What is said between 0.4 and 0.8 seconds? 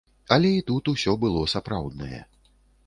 і